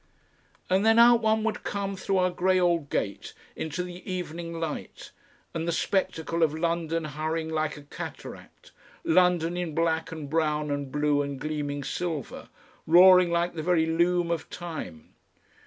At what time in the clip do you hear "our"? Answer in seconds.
2.17-2.31